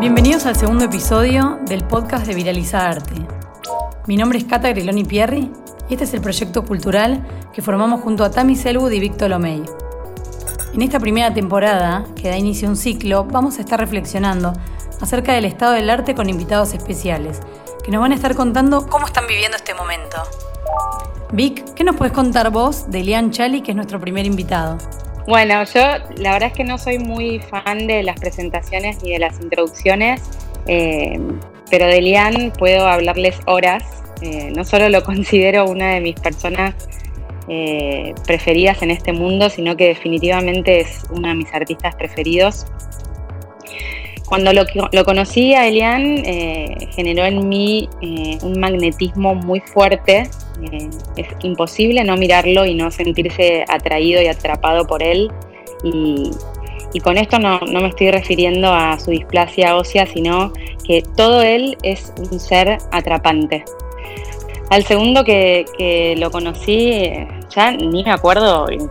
[0.00, 3.16] Bienvenidos al segundo episodio del podcast de Viralizar Arte.
[4.06, 5.52] Mi nombre es Cata Griloni Pierri
[5.90, 9.62] y este es el proyecto cultural que formamos junto a Tami Selwood y Víctor Lomey.
[10.72, 14.54] En esta primera temporada, que da inicio a un ciclo, vamos a estar reflexionando
[15.02, 17.38] acerca del estado del arte con invitados especiales,
[17.84, 20.16] que nos van a estar contando cómo están viviendo este momento.
[21.30, 24.78] Vic, ¿qué nos puedes contar vos de Elian Chali, que es nuestro primer invitado?
[25.30, 25.80] Bueno, yo
[26.16, 30.20] la verdad es que no soy muy fan de las presentaciones ni de las introducciones,
[30.66, 31.20] eh,
[31.70, 33.84] pero de Elian puedo hablarles horas.
[34.22, 36.74] Eh, no solo lo considero una de mis personas
[37.46, 42.66] eh, preferidas en este mundo, sino que definitivamente es uno de mis artistas preferidos.
[44.26, 46.24] Cuando lo, lo conocí a Elian,
[46.90, 47.88] generó en mí
[48.42, 50.28] un magnetismo muy fuerte
[51.16, 55.30] es imposible no mirarlo y no sentirse atraído y atrapado por él.
[55.82, 56.30] Y,
[57.02, 60.52] con esto no, me estoy refiriendo a su displasia ósea, sino
[60.84, 63.64] que todo él es un ser atrapante.
[64.70, 67.10] Al segundo que, lo conocí,
[67.54, 68.88] ya ni me acuerdo en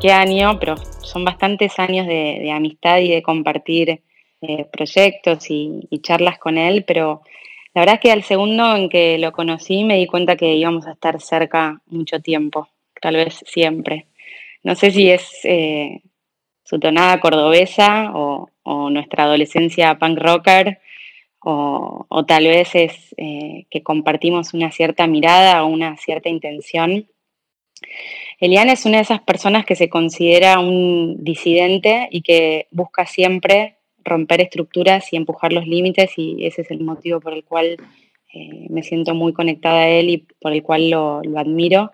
[0.00, 4.00] qué año, pero son bastantes años de, amistad y de compartir
[4.42, 7.22] eh, proyectos y, y, charlas con él, pero
[7.74, 10.86] la verdad es que al segundo en que lo conocí me di cuenta que íbamos
[10.86, 12.68] a estar cerca mucho tiempo,
[13.00, 14.06] tal vez siempre.
[14.64, 16.02] No sé si es eh,
[16.64, 18.48] su tonada cordobesa o,
[18.90, 20.80] nuestra adolescencia punk rocker
[21.40, 27.08] o, tal vez es eh, que compartimos una cierta mirada o una cierta intención.
[28.38, 33.79] Eliana es una de esas personas que se considera un disidente y que busca siempre
[34.04, 37.76] romper estructuras y empujar los límites y ese es el motivo por el cual
[38.32, 41.92] eh, me siento muy conectada a él y por el cual lo, admiro.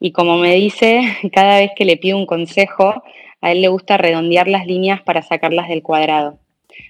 [0.00, 1.02] Y como me dice,
[1.32, 3.02] cada vez que le pido un consejo,
[3.40, 6.38] a él le gusta redondear las líneas para sacarlas del cuadrado.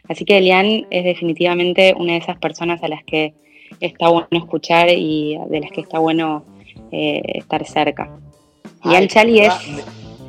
[0.09, 3.35] Así que Elian es definitivamente una de esas personas a las que
[3.81, 6.45] está bueno escuchar y de las que está bueno
[6.93, 8.17] eh, estar cerca.
[8.85, 9.53] Y al Chali es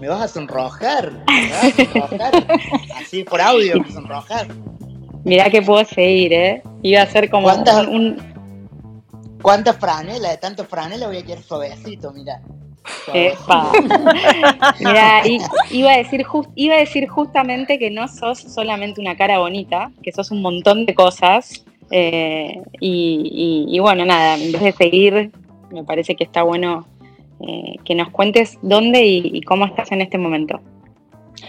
[0.03, 1.13] me vas a sonrojar.
[1.27, 2.47] Me vas a sonrojar.
[2.97, 4.47] Así por audio, me sonrojar.
[5.23, 6.61] Mirá que puedo seguir, ¿eh?
[6.81, 8.17] Iba a ser como ¿Cuántas, un,
[9.41, 10.31] ¿Cuántas franelas?
[10.31, 12.41] De tanto franela voy a quedar suavecito, mira.
[14.79, 15.21] Mira,
[15.71, 16.25] iba a, decir
[16.55, 20.85] iba a decir justamente que no sos solamente una cara bonita, que sos un montón
[20.85, 21.63] de cosas.
[21.91, 25.31] Eh, y, bueno, nada, en vez de seguir,
[25.71, 26.85] me parece que está bueno
[27.45, 30.61] eh, que nos cuentes dónde y, cómo estás en este momento.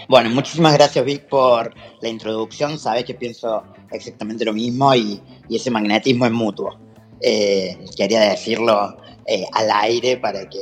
[0.09, 2.79] Bueno, muchísimas gracias Vic por la introducción.
[2.79, 3.63] Sabes que pienso
[3.93, 6.77] exactamente lo mismo y, ese magnetismo es mutuo.
[7.21, 8.97] Eh, quería decirlo
[9.27, 10.61] eh, al aire para que,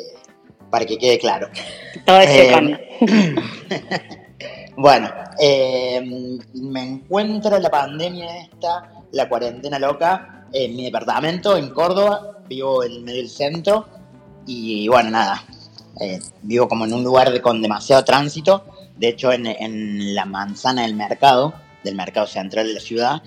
[0.70, 1.48] para que quede claro.
[2.04, 2.78] Todo ese
[4.76, 5.10] Bueno,
[6.54, 12.82] me encuentro en la pandemia esta, la cuarentena loca, en mi departamento en Córdoba, vivo
[12.84, 14.01] en medio del centro
[14.46, 15.44] y bueno, nada,
[16.00, 18.64] eh, vivo como en un lugar con demasiado tránsito,
[18.96, 21.54] de hecho en, la manzana del mercado,
[21.84, 23.22] del mercado central de la ciudad,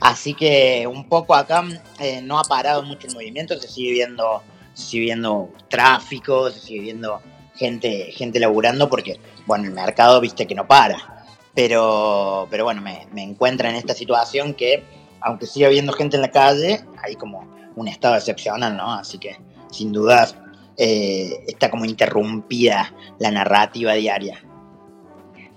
[0.00, 1.64] así que un poco acá
[1.98, 4.42] eh, no ha parado mucho el movimiento, se sigue viendo,
[4.74, 7.20] sigue viendo tráfico, se sigue viendo
[7.56, 11.24] gente, gente laburando porque, bueno, el mercado viste que no para.
[11.54, 14.84] Pero, pero bueno, me, me encuentra en esta situación que,
[15.20, 18.92] aunque siga habiendo gente en la calle, hay como un estado excepcional, ¿no?
[18.94, 19.36] Así que
[19.70, 20.28] sin duda
[20.76, 24.42] eh, está como interrumpida la narrativa diaria.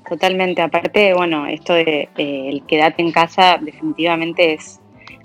[0.08, 4.80] Totalmente, aparte, bueno, esto de el quedarte en casa definitivamente es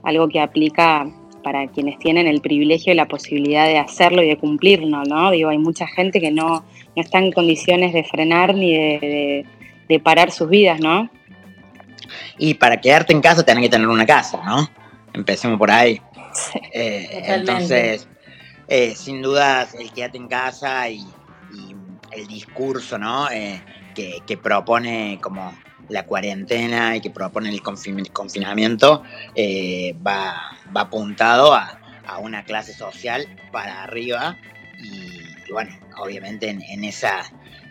[0.05, 1.07] algo que aplica
[1.43, 5.31] para quienes tienen el privilegio y la posibilidad de hacerlo y de cumplirlo, ¿no?
[5.31, 9.47] Digo, hay mucha gente que no, está en condiciones de frenar ni de,
[10.03, 11.09] parar sus vidas, ¿no?
[12.39, 14.69] Y para quedarte en casa tenés que tener una casa, ¿no?
[15.15, 16.01] Empecemos por ahí.
[16.73, 18.07] Eh, entonces,
[18.69, 21.07] eh, sin dudas el quédate en casa y,
[22.13, 23.31] el discurso ¿no?
[23.31, 23.63] Eh,
[23.95, 25.53] que, propone como
[25.89, 29.03] la cuarentena y que propone el confinamiento
[29.35, 31.81] eh, va, va, apuntado a,
[32.21, 34.39] una clase social para arriba
[34.79, 37.21] y, bueno, obviamente en, esa,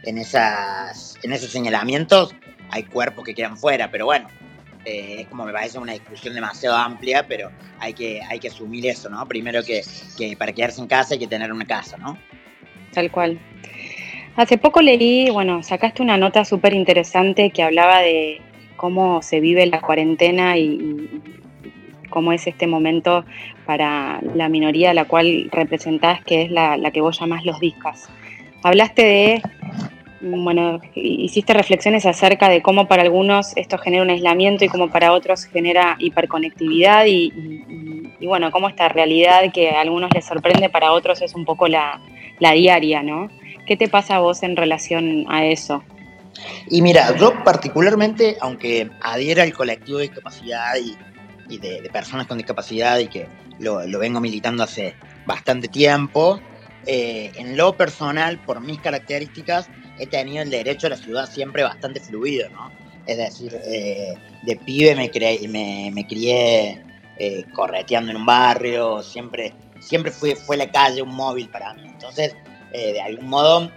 [0.03, 2.35] en, esas, en esos señalamientos
[2.69, 4.27] hay cuerpos que quedan fuera, pero bueno,
[4.87, 8.87] eh, es como me parece una discusión demasiado amplia, pero hay que, hay que asumir
[8.87, 9.27] eso, ¿no?
[9.27, 9.83] Primero que,
[10.37, 12.17] para quedarse en casa hay que tener una casa, ¿no?
[12.93, 13.37] Tal cual.
[14.37, 18.39] Hace poco leí, bueno, sacaste una nota súper interesante que hablaba de
[18.77, 21.21] cómo se vive la cuarentena y,
[22.09, 23.25] cómo es este momento
[23.65, 27.59] para la minoría a la cual representás, que es la, la que vos llamás los
[27.59, 28.07] discas.
[28.63, 29.41] Hablaste de
[30.31, 35.13] bueno, hiciste reflexiones acerca de cómo para algunos esto genera un aislamiento y cómo para
[35.13, 37.31] otros genera hiperconectividad y,
[38.21, 42.01] bueno, cómo esta realidad que a algunos les sorprende, para otros es un poco la,
[42.39, 43.29] diaria, ¿no?
[43.65, 45.83] ¿Qué te pasa a vos en relación a eso?
[46.69, 50.75] Y mira, yo particularmente, aunque adhiera al colectivo de discapacidad
[51.49, 53.27] y, de, personas con discapacidad y que
[53.59, 54.95] lo, vengo militando hace
[55.25, 56.39] bastante tiempo,
[56.85, 61.63] eh, en lo personal, por mis características, he tenido el derecho a la ciudad siempre
[61.63, 62.71] bastante fluido, ¿no?
[63.05, 66.83] Es decir, eh, de pibe me, me, crié
[67.17, 71.83] eh, correteando en un barrio, siempre, siempre fue, fue la calle un móvil para mí.
[71.85, 72.35] Entonces,
[72.73, 73.71] eh, de algún modo,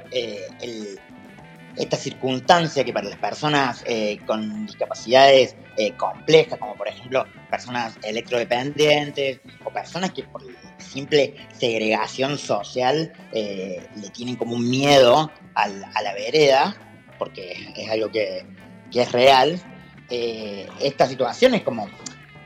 [1.76, 3.84] esta circunstancia que para las personas
[4.26, 5.54] con discapacidades
[5.96, 10.42] complejas, como por ejemplo personas electrodependientes o personas que por
[10.80, 15.68] simple segregación social le tienen como un miedo a
[16.02, 16.76] la vereda,
[17.20, 18.44] porque es algo que,
[18.92, 19.60] es real,
[20.08, 21.88] eh, esta situación es como,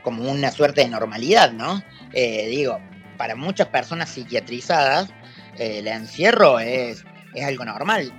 [0.03, 1.81] como una suerte de normalidad, ¿no?
[2.11, 2.79] Eh, digo,
[3.17, 5.09] para muchas personas psiquiatrizadas,
[5.57, 8.13] eh, el encierro es, es algo normal.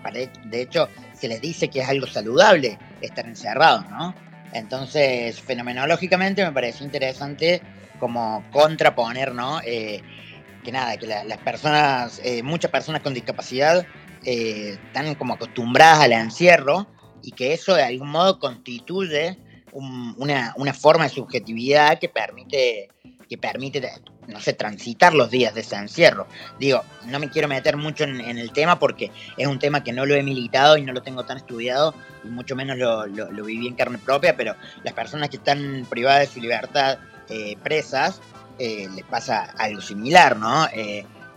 [0.46, 4.14] De hecho, se les dice que es algo saludable estar encerrado, ¿no?
[4.54, 7.60] Entonces, fenomenológicamente me parece interesante
[7.98, 9.60] como contraponer, ¿no?
[9.60, 13.86] que nada, que las personas, muchas personas con discapacidad
[14.26, 16.88] eh, están como acostumbradas al encierro
[17.22, 19.38] y que eso de algún modo constituye
[19.72, 22.88] una, forma de subjetividad que permite,
[23.28, 23.88] que permite,
[24.26, 26.26] no sé, transitar los días de ese encierro.
[26.58, 30.04] Digo, no me quiero meter mucho en, el tema porque es un tema que no
[30.06, 31.94] lo he militado y no lo tengo tan estudiado
[32.24, 36.34] y mucho menos lo, viví en carne propia, pero las personas que están privadas de
[36.34, 38.20] su libertad eh, presas,
[38.58, 40.66] eh, les pasa algo similar, ¿no?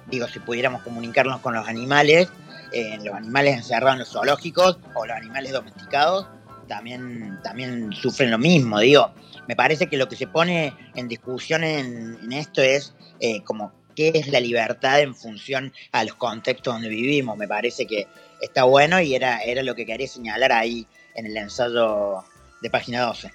[0.07, 2.29] digo, si pudiéramos comunicarnos con los animales,
[2.71, 6.27] en los animales encerrados en los zoológicos o los animales domesticados
[6.69, 8.79] también, también sufren lo mismo.
[8.79, 9.11] Digo,
[9.47, 14.11] me parece que lo que se pone en discusión en, esto es eh, como qué
[14.15, 17.35] es la libertad en función a los contextos donde vivimos.
[17.35, 18.07] Me parece que
[18.39, 22.23] está bueno y era, era lo que quería señalar ahí en el ensayo
[22.61, 23.33] de página 12.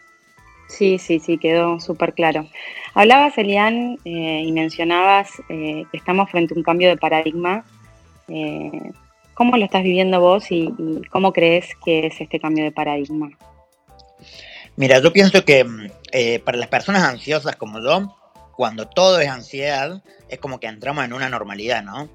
[0.69, 2.47] Sí, sí, sí, quedó súper claro.
[2.95, 7.65] Hablabas, Elian, eh, y mencionabas eh, que estamos frente a un cambio de paradigma
[9.35, 10.73] ¿Cómo lo estás viviendo vos y,
[11.11, 13.31] cómo crees que es este cambio de paradigma?
[14.77, 18.17] Mira, yo pienso que mm, eh, para las personas ansiosas como yo,
[18.57, 22.09] cuando todo es ansiedad, es como que entramos en una normalidad, ¿no?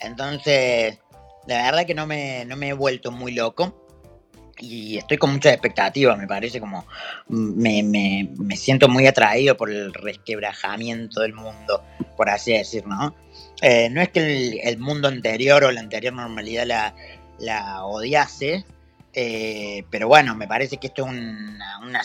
[0.00, 0.98] Entonces,
[1.46, 3.83] la verdad que no me, no me he vuelto muy loco
[4.58, 6.86] y estoy con muchas expectativas, me parece como
[7.28, 11.82] me, me, siento muy atraído por el resquebrajamiento del mundo,
[12.16, 13.14] por así decir, ¿no?
[13.62, 16.94] Eh, no es que el, mundo anterior o la anterior normalidad la,
[17.38, 18.64] la odiase,
[19.12, 22.02] eh, pero bueno, me parece que esto es una, una,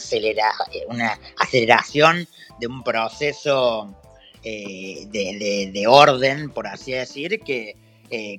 [0.87, 2.27] una aceleración
[2.59, 3.95] de un proceso
[4.43, 7.75] eh, de, orden, por así decir, que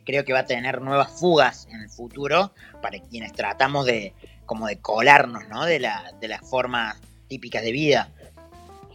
[0.05, 2.53] creo que va a tener nuevas fugas en el futuro
[2.83, 4.15] para quienes tratamos de
[4.51, 5.65] como de colarnos ¿no?
[5.65, 6.97] de, la, de las formas
[7.29, 8.11] típicas de vida.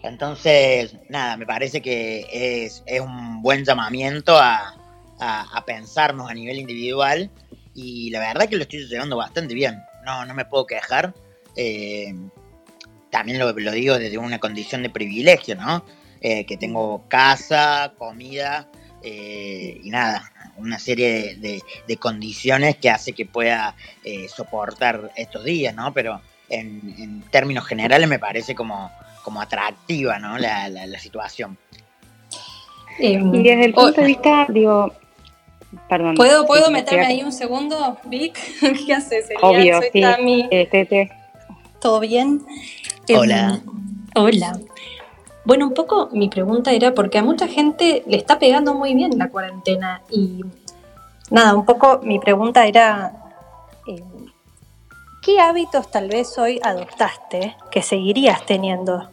[0.03, 4.75] Entonces, nada, me parece que es, un buen llamamiento a,
[5.65, 7.31] pensarnos a nivel individual
[7.73, 11.13] y la verdad que lo estoy llevando bastante bien, no, no me puedo quejar.
[11.55, 12.13] Eh,
[13.09, 15.85] también lo, digo desde una condición de privilegio, ¿no?
[16.19, 18.69] Eh, que tengo casa, comida
[19.01, 23.75] eh, y nada, una serie de, condiciones que hace que pueda
[24.27, 25.93] soportar estos días, ¿no?
[25.93, 28.91] Pero en términos generales me parece como
[29.25, 30.37] como atractiva, ¿no?
[30.37, 31.57] La, la, situación.
[32.99, 34.93] Em, y desde el punto de vista, digo,
[35.89, 36.13] perdón.
[36.13, 38.37] ¿Puedo, ¿puedo meterme ahí un segundo, Vic?
[38.85, 39.25] ¿Qué haces?
[39.41, 40.47] Obvio, Soy sí.
[40.51, 41.09] Este,
[41.81, 42.45] ¿Todo bien?
[43.07, 43.61] Em, hola.
[44.13, 44.59] hola.
[45.45, 49.17] Bueno, un poco mi pregunta era porque a mucha gente le está pegando muy bien
[49.17, 50.43] la cuarentena y
[51.29, 53.13] nada, un poco mi pregunta era,
[53.85, 54.25] em,
[55.21, 59.07] ¿qué hábitos tal vez hoy adoptaste que seguirías teniendo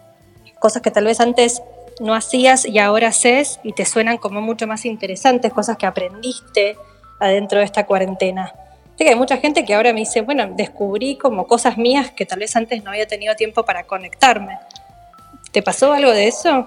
[0.58, 1.62] cosas que tal vez antes
[2.00, 6.78] no hacías y ahora haces y te suenan como mucho más interesantes, cosas que aprendiste
[7.20, 8.54] adentro de esta cuarentena.
[8.96, 12.24] Sé que hay mucha gente que ahora me dice, bueno, descubrí como cosas mías que
[12.24, 14.58] tal vez antes no había tenido tiempo para conectarme.
[15.52, 16.66] ¿Te pasó algo de eso?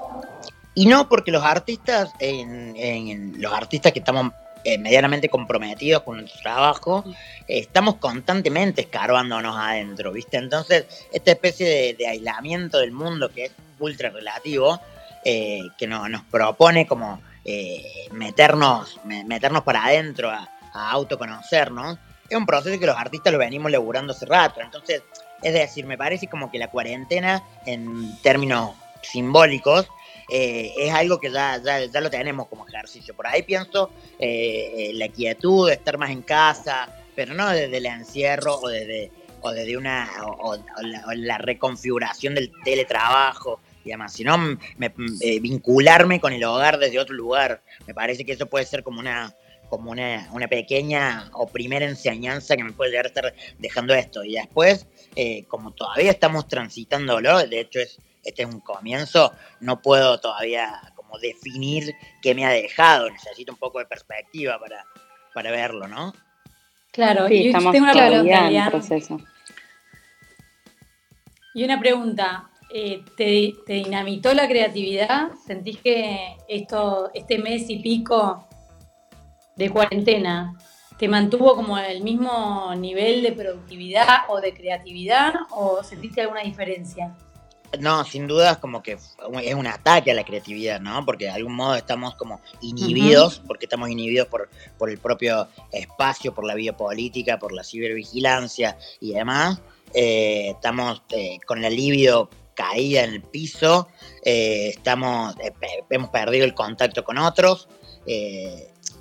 [0.73, 4.31] Y no, porque los artistas, en, los artistas que estamos
[4.63, 7.03] eh, medianamente comprometidos con nuestro trabajo,
[7.47, 10.37] estamos constantemente escarbándonos adentro, ¿viste?
[10.37, 14.79] Entonces, esta especie de aislamiento del mundo que es ultra relativo,
[15.27, 21.97] eh, que nos propone como eh, meternos, meternos para adentro a, autoconocernos,
[22.29, 24.61] es un proceso que los artistas lo venimos laburando hace rato.
[24.61, 25.01] Entonces,
[25.41, 29.87] es decir, me parece como que la cuarentena, en términos simbólicos,
[30.29, 33.15] eh, es algo que ya, ya, lo tenemos como ejercicio.
[33.15, 38.55] Por ahí pienso eh, la quietud, estar más en casa, pero no desde el encierro
[38.55, 39.11] o desde,
[39.41, 40.57] o desde una o,
[41.15, 44.35] la, reconfiguración del teletrabajo y demás, sino
[45.21, 47.61] eh, vincularme con el hogar desde otro lugar.
[47.85, 49.33] Me parece que eso puede ser como una
[49.69, 54.23] como una, una, pequeña o primera enseñanza que me puede llegar a estar dejando esto.
[54.23, 54.85] Y después,
[55.47, 61.17] como todavía estamos transitándolo, de hecho es este es un comienzo, no puedo todavía como
[61.19, 64.83] definir qué me ha dejado, necesito un poco de perspectiva para,
[65.33, 66.13] para verlo, ¿no?
[66.91, 69.21] Claro, y estamos tengo una pregunta, en proceso.
[71.53, 75.31] Y una pregunta, eh, ¿te, ¿te, dinamitó la creatividad?
[75.45, 78.47] ¿Sentís que esto, este mes y pico
[79.55, 80.57] de cuarentena
[80.97, 87.15] te mantuvo como el mismo nivel de productividad o de creatividad o sentiste alguna diferencia?
[87.79, 91.03] No, sin duda es como que es un ataque a la creatividad, ¿no?
[91.05, 96.33] Porque de algún modo estamos como inhibidos, porque estamos inhibidos por, por el propio espacio,
[96.33, 99.61] por la biopolítica, por la cibervigilancia y demás.
[99.93, 103.89] Eh, estamos eh, con la libido caída en el piso,
[104.23, 105.35] eh, estamos,
[105.89, 107.67] hemos perdido el contacto con otros.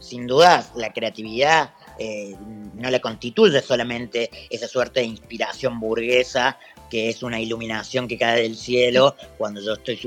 [0.01, 6.59] sin duda, la creatividad no la constituye solamente esa suerte de inspiración burguesa
[6.91, 9.99] que es una iluminación que cae del cielo cuando yo estoy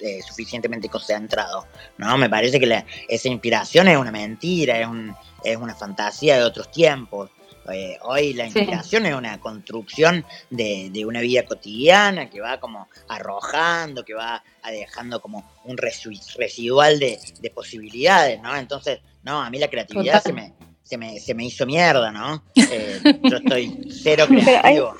[0.00, 1.66] eh, suficientemente concentrado.
[1.98, 2.16] ¿no?
[2.18, 5.14] Me parece que esa inspiración es una mentira, es, un,
[5.44, 7.30] es una fantasía de otros tiempos.
[7.72, 14.04] Eh, hoy la inspiración es una construcción de, una vida cotidiana que va como arrojando,
[14.04, 18.56] que va dejando como un residual de, posibilidades, ¿no?
[18.56, 20.54] Entonces, no, a mí la creatividad se me,
[20.90, 22.42] se me, se me, hizo mierda, ¿no?
[22.56, 24.94] Eh, yo estoy cero creativo.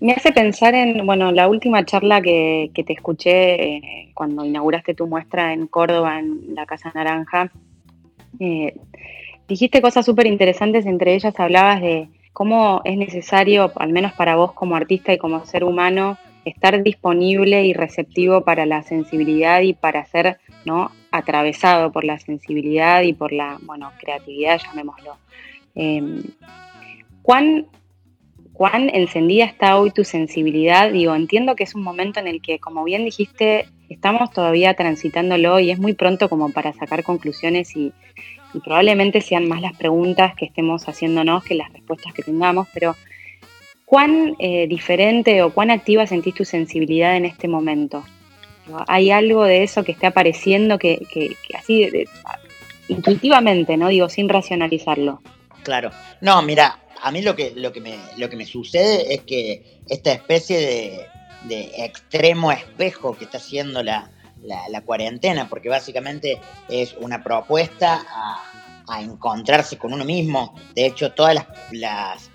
[0.00, 5.06] Me hace pensar en, bueno, la última charla que, te escuché eh, cuando inauguraste tu
[5.06, 7.52] muestra en Córdoba, en la Casa Naranja.
[8.40, 8.74] Eh,
[9.46, 14.52] dijiste cosas súper interesantes, entre ellas hablabas de cómo es necesario, al menos para vos
[14.52, 16.16] como artista y como ser humano,
[16.46, 20.90] estar disponible y receptivo para la sensibilidad y para ser ¿no?
[21.10, 25.16] Atravesado por la sensibilidad y por la bueno, creatividad, llamémoslo.
[25.74, 26.22] Eh,
[27.22, 27.66] ¿Cuán
[28.58, 30.90] cuán encendida está hoy tu sensibilidad.
[30.90, 35.60] Digo, entiendo que es un momento en el que, como bien dijiste, estamos todavía transitándolo
[35.60, 37.92] y es muy pronto como para sacar conclusiones y,
[38.64, 42.96] probablemente sean más las preguntas que estemos haciéndonos que las respuestas que tengamos, pero
[43.84, 48.04] ¿cuán eh, diferente o cuán activa sentís tu sensibilidad en este momento?
[48.86, 51.06] ¿Hay algo de eso que esté apareciendo que,
[51.58, 51.90] así
[52.88, 53.88] intuitivamente, ¿no?
[53.88, 55.20] Digo, sin racionalizarlo.
[55.62, 55.90] Claro.
[56.20, 59.80] No, mira, a mí lo que, lo, que me, lo que me sucede es que
[59.88, 61.08] esta especie de,
[61.84, 64.10] extremo espejo que está haciendo la,
[64.84, 70.54] cuarentena, porque básicamente es una propuesta a, encontrarse con uno mismo.
[70.74, 72.27] De hecho, todas las, las,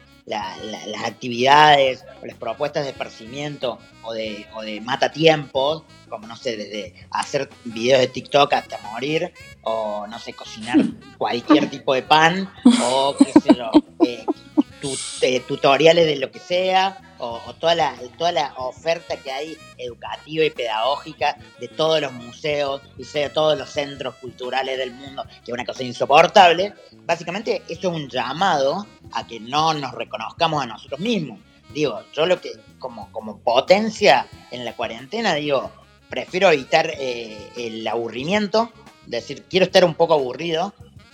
[1.03, 6.93] actividades o las propuestas de esparcimiento o de, o de matatiempos, como no sé, desde
[7.11, 10.77] hacer videos de TikTok hasta morir, o no sé, cocinar
[11.17, 12.49] cualquier tipo de pan,
[12.83, 13.71] o qué sé yo,
[14.05, 14.25] eh,
[15.21, 20.43] eh, tutoriales de lo que sea, o, toda, la, toda la oferta que hay educativa
[20.43, 25.51] y pedagógica de todos los museos y de todos los centros culturales del mundo, que
[25.51, 26.73] es una cosa insoportable,
[27.05, 31.39] básicamente eso es un llamado a que no nos reconozcamos a nosotros mismos.
[31.73, 35.71] Digo, yo lo que, como, como potencia en la cuarentena, digo,
[36.09, 38.71] prefiero evitar eh, el aburrimiento,
[39.07, 40.73] decir, quiero estar un poco aburrido,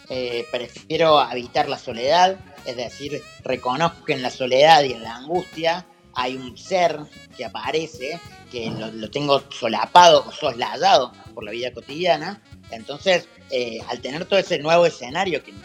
[0.09, 5.17] eh, prefiero evitar la soledad, es decir, reconozco que en la soledad y en la
[5.17, 5.85] angustia
[6.15, 6.99] hay un ser
[7.37, 8.19] que aparece,
[8.51, 12.41] que lo, tengo solapado o soslayado por la vida cotidiana.
[12.71, 15.55] Entonces, eh, al tener todo ese nuevo escenario que eh,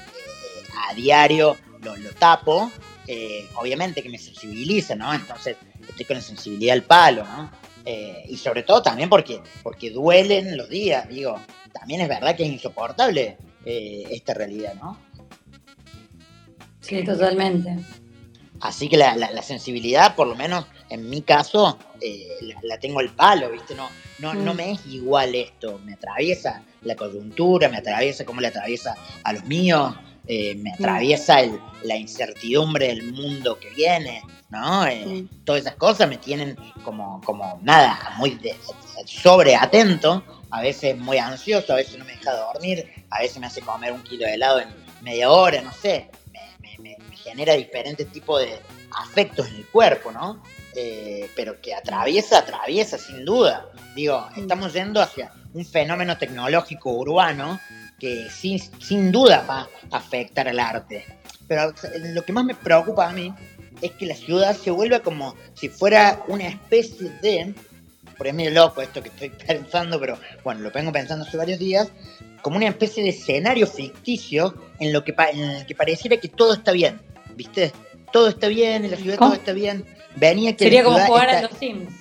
[0.89, 2.71] a diario lo, tapo,
[3.07, 5.13] eh, obviamente que me sensibiliza, ¿no?
[5.13, 5.57] Entonces,
[5.89, 7.65] estoy con la sensibilidad al palo, ¿no?
[8.27, 11.39] y sobre todo también porque, porque duelen los días, digo,
[11.71, 14.99] también es verdad que es insoportable esta realidad, ¿no?
[16.81, 17.79] Sí, totalmente.
[18.61, 22.29] Así que la, sensibilidad, por lo menos en mi caso, eh,
[22.63, 23.75] la, tengo al palo, ¿viste?
[23.75, 23.89] No,
[24.21, 24.57] no, no mm.
[24.57, 25.81] me es igual esto.
[25.85, 29.95] Me atraviesa la coyuntura, me atraviesa cómo le atraviesa a los míos,
[30.27, 31.39] eh, me atraviesa
[31.83, 34.87] la incertidumbre del mundo que viene, ¿no?
[34.87, 38.39] Eh, todas esas cosas me tienen como, como nada, muy
[39.05, 40.23] sobre atento,
[40.55, 43.93] a veces muy ansioso, a veces no me deja dormir, a veces me hace comer
[43.93, 44.69] un kilo de helado en
[45.03, 46.11] media hora, no sé
[47.25, 48.61] genera diferentes tipos de
[49.03, 50.43] afectos en el cuerpo, ¿no?
[50.77, 53.67] Eh, pero que atraviesa, atraviesa sin duda.
[53.95, 54.41] Digo, mm.
[54.41, 57.59] estamos yendo hacia un fenómeno tecnológico urbano
[57.99, 61.05] que sin, sin duda va a afectar al arte.
[61.49, 61.73] Pero
[62.13, 63.33] lo que más me preocupa a mí
[63.81, 67.55] es que la ciudad se vuelva como si fuera una especie de,
[68.17, 71.59] por es medio loco esto que estoy pensando, pero bueno, lo vengo pensando hace varios
[71.59, 71.91] días,
[72.43, 76.55] como una especie de escenario ficticio en, lo que, en el que pareciera que todo
[76.55, 77.01] está bien,
[77.37, 77.73] ¿viste?
[78.13, 79.85] Todo está bien, en la ciudad todo está bien.
[80.17, 81.93] Venía que Sería como jugar a los Sims.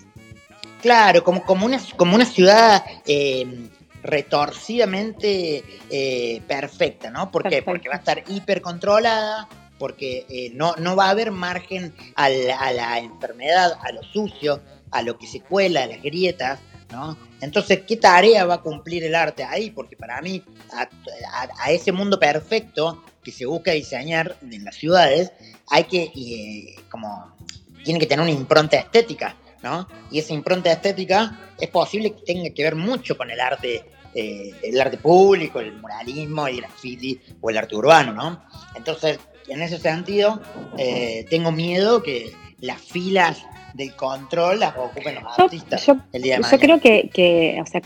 [0.82, 3.70] Claro, como, como, una, como una ciudad eh,
[4.04, 7.32] retorcidamente eh, perfecta, ¿no?
[7.32, 9.48] ¿Por Porque va a estar hipercontrolada,
[9.80, 14.62] porque eh, no, no va a haber margen a la, enfermedad, a lo sucio,
[14.94, 16.60] a lo que se cuela, a las grietas,
[16.92, 17.18] ¿no?
[17.42, 19.72] Entonces, ¿qué tarea va a cumplir el arte ahí?
[19.72, 25.32] Porque para mí, a, ese mundo perfecto que se busca diseñar en las ciudades,
[25.70, 27.36] hay que, eh, como,
[27.84, 29.88] tiene que tener una impronta estética, ¿no?
[30.12, 33.86] Y esa impronta estética es posible que tenga que ver mucho con el arte
[34.16, 38.44] eh, el arte público, el muralismo, el graffiti o el arte urbano, ¿no?
[38.76, 40.40] Entonces, en ese sentido,
[40.78, 43.44] eh, tengo miedo que las filas
[43.74, 46.58] del control las ocupen los artistas yo, el día de mañana.
[46.58, 47.82] Yo creo que, o sea,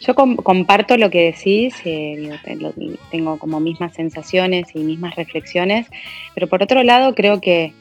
[0.00, 2.30] yo comparto lo que decís, eh,
[3.10, 5.86] tengo como mismas sensaciones y mismas reflexiones,
[6.34, 7.72] pero por otro lado creo que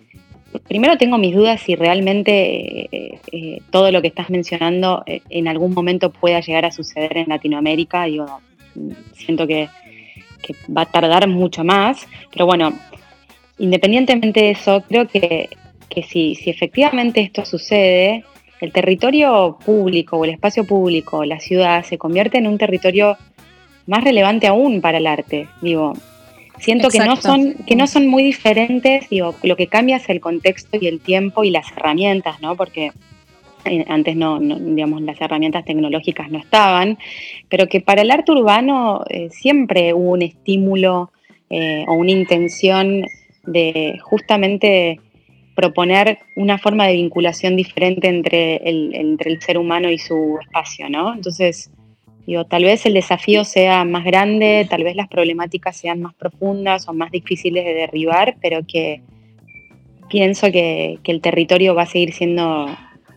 [0.59, 5.47] primero tengo mis dudas si realmente eh, eh, todo lo que estás mencionando eh, en
[5.47, 8.05] algún momento pueda llegar a suceder en Latinoamérica.
[8.05, 8.41] Digo,
[9.13, 9.69] siento que,
[10.75, 12.73] va a tardar mucho más, pero bueno,
[13.57, 15.49] independientemente de eso, creo que,
[16.07, 18.25] si, si efectivamente esto sucede,
[18.59, 23.17] el territorio público o el espacio público, la ciudad, se convierte en un territorio
[23.85, 25.47] más relevante aún para el arte.
[25.61, 25.93] Digo,
[26.59, 30.21] Siento que no, son, que no son muy diferentes, digo, lo que cambia es el
[30.21, 32.55] contexto y el tiempo y las herramientas, ¿no?
[32.55, 32.91] Porque
[33.87, 36.97] antes no, digamos, las herramientas tecnológicas no estaban,
[37.49, 41.11] pero que para el arte urbano eh, siempre hubo un estímulo
[41.49, 43.05] eh, o una intención
[43.45, 44.99] de justamente
[45.55, 50.89] proponer una forma de vinculación diferente entre el, entre el ser humano y su espacio,
[50.89, 51.13] ¿no?
[51.13, 51.69] Entonces,
[52.25, 56.87] Digo, tal vez el desafío sea más grande, tal vez las problemáticas sean más profundas
[56.87, 59.01] o más difíciles de derribar, pero que
[60.09, 62.67] pienso que, el territorio va a seguir siendo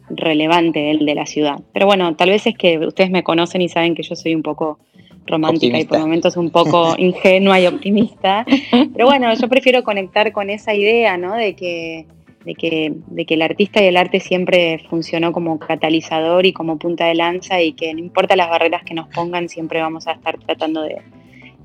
[0.08, 1.60] relevante, el de la ciudad.
[1.72, 4.42] Pero bueno, tal vez es que ustedes me conocen y saben que yo soy un
[4.42, 4.78] poco
[5.26, 8.46] romántica y por momentos un poco ingenua y optimista.
[8.70, 11.34] Pero bueno, yo prefiero conectar con esa idea, ¿no?
[11.34, 12.06] De que
[12.46, 16.78] de que, de que el artista y el arte siempre funcionó como catalizador y como
[16.78, 20.12] punta de lanza y que no importa las barreras que nos pongan, siempre vamos a
[20.12, 21.02] estar tratando de,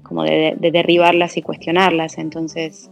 [0.01, 2.17] como de, derribarlas y cuestionarlas.
[2.17, 2.89] Entonces...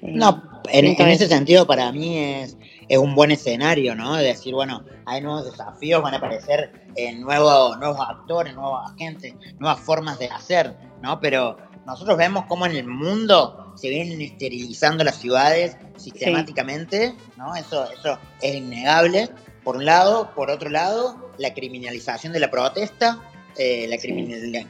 [0.00, 2.56] Eh, no, en, ese sentido para mí es,
[2.88, 4.16] es un buen escenario, ¿no?
[4.16, 9.34] De decir, bueno, hay nuevos desafíos, van a aparecer eh, nuevos, nuevos actores, nuevos agentes,
[9.58, 11.20] nuevas formas de hacer, ¿no?
[11.20, 17.54] Pero nosotros vemos cómo en el mundo se vienen esterilizando las ciudades sistemáticamente, ¿no?
[17.54, 19.30] Eso, eso es innegable,
[19.64, 20.34] por un lado.
[20.34, 23.20] Por otro lado, la criminalización de la protesta,
[23.56, 23.98] eh, la,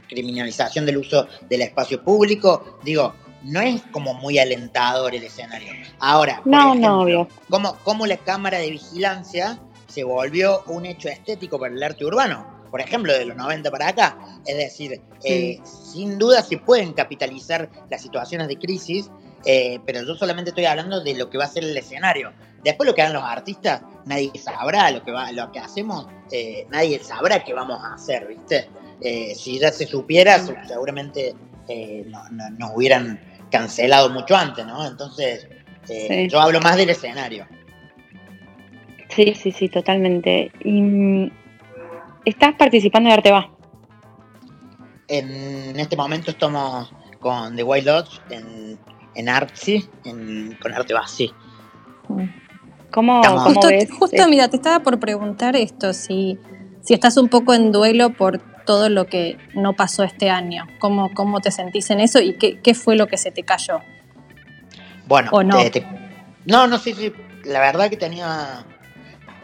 [0.09, 2.79] criminalización del uso del espacio público.
[2.85, 5.73] Digo, no es como muy alentador el escenario.
[5.99, 7.29] Ahora, no, no, obvio.
[7.85, 12.59] ¿cómo la cámara de vigilancia se volvió un hecho estético para el arte urbano?
[12.71, 14.19] por ejemplo, de los 90 para acá.
[14.47, 19.11] Es decir, eh, sin duda se pueden capitalizar las situaciones de crisis,
[19.45, 22.33] eh, pero yo solamente estoy hablando de lo que va a ser el escenario.
[22.63, 26.67] Después lo que hagan los artistas, nadie sabrá lo que va, lo que hacemos, eh,
[26.71, 28.69] nadie sabrá qué vamos a hacer, ¿viste?
[29.37, 31.33] si ya se supiera, seguramente
[32.59, 34.87] nos hubieran cancelado mucho antes, ¿no?
[34.87, 35.49] Entonces,
[36.31, 37.47] yo hablo más del escenario.
[39.09, 40.53] Sí, sí, sí, totalmente.
[40.65, 41.31] Y
[42.29, 43.51] ¿Estás participando de Arteba?
[45.09, 48.79] En este momento estamos con The Wild Lodge en,
[49.15, 51.33] en Artsy, en, con Arteba, sí.
[52.91, 53.91] ¿Cómo, justo, ves?
[53.91, 56.39] Justo, mira, te estaba por preguntar esto, si,
[56.83, 60.67] si estás un poco en duelo por todo lo que no pasó este año.
[60.79, 63.81] ¿Cómo, cómo te sentís en eso y qué, qué fue lo que se te cayó?
[65.07, 65.59] Bueno, no?
[66.45, 67.11] no, no, sí, sí.
[67.45, 68.67] La verdad que tenía,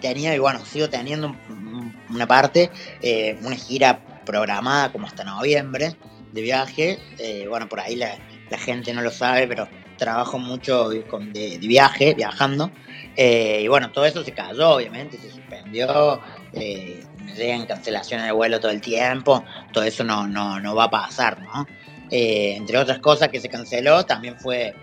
[0.02, 5.96] tenía y bueno, sigo teniendo un, una parte, eh, una gira programada como hasta noviembre
[6.32, 6.98] de viaje.
[7.18, 8.18] Eh, bueno, por ahí la,
[8.58, 12.70] gente no lo sabe, pero trabajo mucho de, viaje, viajando,
[13.16, 16.20] eh, y bueno, todo eso se cayó, obviamente, se suspendió,
[16.52, 17.04] eh,
[17.36, 21.40] llegan cancelaciones de vuelo todo el tiempo, todo eso no, no, no va a pasar,
[21.42, 21.66] ¿no?
[22.10, 24.74] Eh, entre otras cosas que se canceló, también fue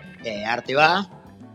[0.46, 1.08] Arte Va,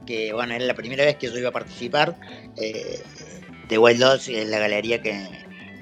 [0.06, 2.16] que bueno, era la primera vez que yo iba a participar
[2.56, 5.26] de Wild Dogs, es la galería que,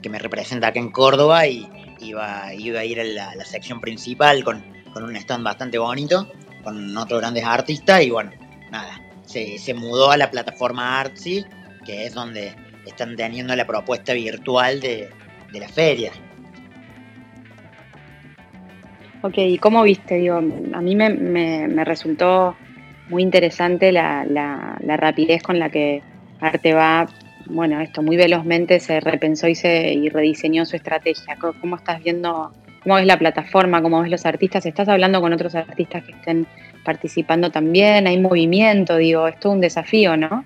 [0.01, 1.67] que, me representa acá en Córdoba, y
[1.99, 6.27] iba, iba a ir a la, sección principal con, con un stand bastante bonito
[6.65, 8.31] con otros grandes artistas y bueno,
[8.71, 11.45] nada, se, mudó a la plataforma Artsy,
[11.85, 12.53] que es donde
[12.85, 15.09] están teniendo la propuesta virtual de,
[15.53, 16.11] la feria.
[19.21, 20.15] Ok, ¿y cómo viste?
[20.15, 22.57] Digo, a mí me, resultó
[23.09, 26.01] muy interesante la, la, rapidez con la que
[26.41, 27.07] Arte va,
[27.45, 31.37] bueno, esto muy velozmente se repensó y se y rediseñó su estrategia.
[31.61, 32.51] ¿Cómo estás viendo
[32.85, 36.45] cómo ves la plataforma, cómo ves los artistas, estás hablando con otros artistas que estén
[36.85, 40.45] participando también, hay movimiento, digo, es todo un desafío, ¿no?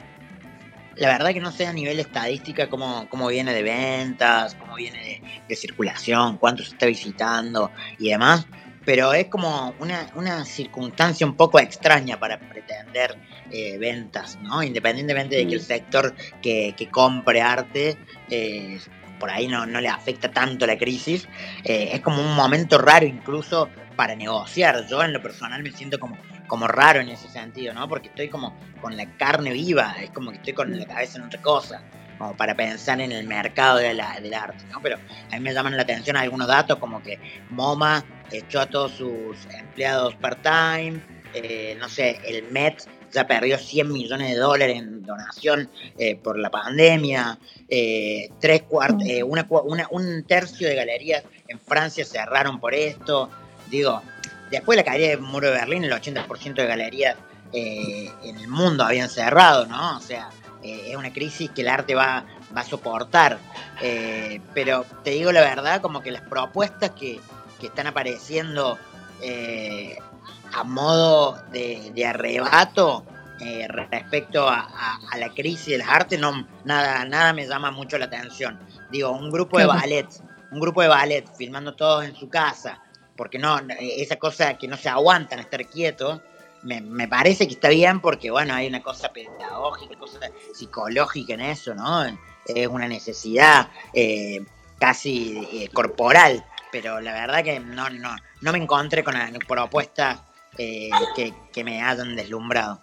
[0.96, 5.22] La verdad que no sé a nivel estadística cómo, cómo viene de ventas, cómo viene
[5.48, 8.48] de, circulación, cuánto se está visitando y demás,
[8.84, 13.18] pero es como una, circunstancia un poco extraña para pretender
[13.52, 14.64] eh, ventas, ¿no?
[14.64, 15.64] Independientemente de que el mm.
[15.64, 17.98] sector que, compre arte
[18.30, 18.80] eh,
[19.20, 21.28] por ahí no, no le afecta tanto la crisis,
[21.64, 24.88] eh, es como un momento raro incluso para negociar.
[24.88, 27.88] Yo en lo personal me siento como, como raro en ese sentido, ¿no?
[27.88, 31.26] Porque estoy como con la carne viva, es como que estoy con la cabeza en
[31.26, 31.84] otra cosa,
[32.18, 34.82] como para pensar en el mercado de la, del arte, ¿no?
[34.82, 38.94] Pero a mí me llaman la atención algunos datos como que MoMA echó a todos
[38.94, 41.02] sus empleados part-time,
[41.34, 46.38] eh, no sé, el Met ya perdió 100 millones de dólares en donación eh, por
[46.38, 49.48] la pandemia, eh, tres cuartos, eh, una,
[49.92, 53.30] un tercio de galerías en Francia cerraron por esto.
[53.70, 54.02] Digo,
[54.52, 57.16] después de la caída del muro de Berlín, el 80% de galerías
[57.52, 59.98] en el mundo habían cerrado, ¿no?
[59.98, 60.30] O sea,
[60.62, 62.24] es una crisis que el arte va,
[62.56, 63.40] va a soportar.
[64.54, 67.20] pero te digo la verdad, como que las propuestas que,
[67.60, 68.78] que están apareciendo
[70.54, 73.06] a modo de, arrebato
[73.40, 78.06] eh, respecto a, la crisis de las artes, no, nada, nada me llama mucho la
[78.06, 78.60] atención.
[78.92, 80.08] Digo, un grupo de ballet,
[80.52, 82.82] un grupo de ballet filmando todos en su casa,
[83.16, 86.22] porque no, esa cosa que no se aguantan estar quietos,
[86.64, 90.20] me, parece que está bien porque, bueno, hay una cosa pedagógica, cosa
[90.54, 92.04] psicológica en eso, ¿no?
[92.46, 94.44] Es una necesidad eh,
[94.80, 99.16] casi eh, corporal, pero la verdad que no, no, no me encontré con
[99.48, 100.20] propuestas
[100.58, 100.90] eh,
[101.54, 102.80] que, me hayan deslumbrado.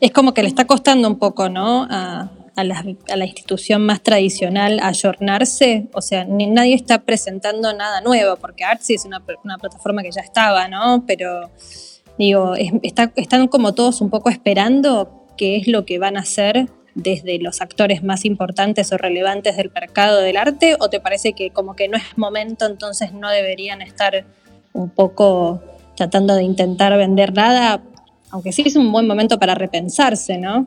[0.00, 1.86] Es como que le está costando un poco, ¿no?
[1.90, 8.94] A, la, institución más tradicional ayornarse, o sea, nadie está presentando nada nuevo, porque Artsy
[8.94, 11.04] es una, plataforma que ya estaba, ¿no?
[11.06, 11.50] Pero
[12.16, 12.54] digo,
[13.16, 17.60] están como todos un poco esperando qué es lo que van a hacer desde los
[17.60, 21.88] actores más importantes o relevantes del mercado del arte, o te parece que como que
[21.88, 24.24] no es momento, entonces no deberían estar
[24.74, 25.62] un poco
[25.96, 27.82] tratando de intentar vender nada,
[28.30, 30.66] aunque sí es un buen momento para repensarse, ¿no?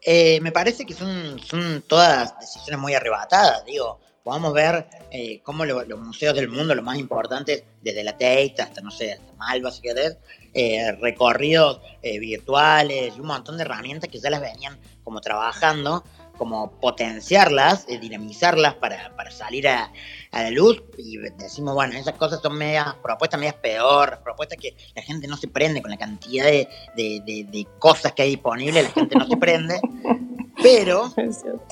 [0.00, 5.64] Eh, me parece que son, son todas decisiones muy arrebatadas, digo, podemos ver eh, cómo
[5.64, 9.72] los museos del mundo, los más importantes, desde la Tate hasta, no sé, hasta Malva,
[9.72, 10.16] si querés,
[10.54, 16.04] eh, recorridos virtuales y un montón de herramientas que ya las venían como trabajando,
[16.38, 19.92] como potenciarlas, dinamizarlas para, para salir a,
[20.30, 24.76] a la luz y decimos, bueno, esas cosas son medias, propuestas medias peor, propuestas que
[24.94, 28.90] la gente no se prende con la cantidad de, de, cosas que hay disponibles, la
[28.90, 29.80] gente no se prende.
[30.62, 31.12] Pero,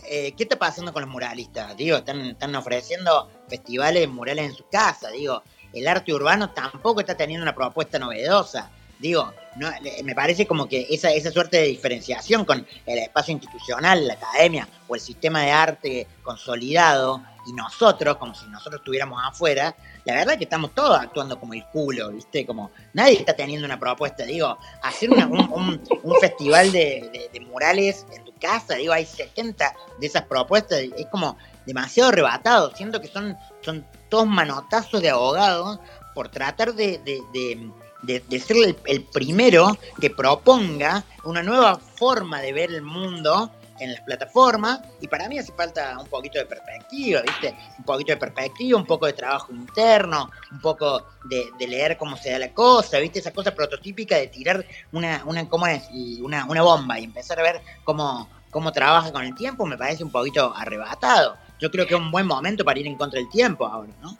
[0.08, 1.76] eh, ¿qué está pasando con los muralistas?
[1.76, 7.16] Digo, están, están ofreciendo festivales murales en su casa, digo, el arte urbano tampoco está
[7.16, 8.70] teniendo una propuesta novedosa.
[8.98, 9.70] Digo, no,
[10.04, 14.68] me parece como que esa, esa suerte de diferenciación con el espacio institucional, la academia
[14.88, 20.32] o el sistema de arte consolidado y nosotros, como si nosotros estuviéramos afuera, la verdad
[20.32, 22.44] es que estamos todos actuando como el culo, ¿viste?
[22.44, 25.80] Como nadie está teniendo una propuesta, digo, hacer un,
[26.20, 32.08] festival de, murales en tu casa, digo, hay 70 de esas propuestas, es como demasiado
[32.08, 35.78] arrebatado, siento que son, son todos manotazos de abogados
[36.14, 37.70] por tratar de, de
[38.06, 44.00] ser el, el, primero que proponga una nueva forma de ver el mundo en las
[44.02, 47.54] plataformas y para mí hace falta un poquito de perspectiva, ¿viste?
[47.78, 52.30] Un poquito de perspectiva, un poco de trabajo interno, un poco de, leer cómo se
[52.30, 53.18] da la cosa, ¿viste?
[53.18, 55.82] Esa cosa prototípica de tirar una, una, ¿cómo es?
[56.20, 60.04] Una, una bomba y empezar a ver cómo, cómo trabaja con el tiempo me parece
[60.04, 61.36] un poquito arrebatado.
[61.58, 64.16] Yo creo que es un buen momento para ir en contra del tiempo ahora, ¿no?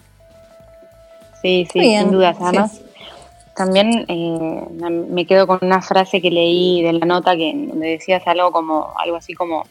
[1.43, 2.35] Sí, sí, sin duda.
[2.41, 2.81] Además,
[3.57, 8.23] también eh, me quedo con una frase que leí de la nota que donde decías
[8.27, 9.65] algo como algo así como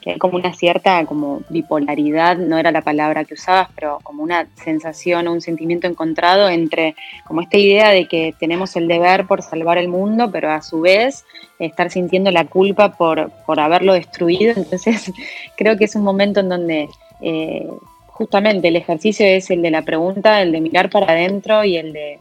[0.00, 4.22] que hay como una cierta como bipolaridad, no era la palabra que usabas, pero como
[4.22, 6.94] una sensación o un sentimiento encontrado entre
[7.26, 10.80] como esta idea de que tenemos el deber por salvar el mundo, pero a su
[10.80, 11.24] vez
[11.58, 14.54] estar sintiendo la culpa por, por haberlo destruido.
[14.56, 15.12] Entonces
[15.56, 16.88] creo que es un momento en donde
[17.20, 17.68] eh,
[18.08, 21.92] justamente el ejercicio es el de la pregunta, el de mirar para adentro y el
[21.92, 22.18] de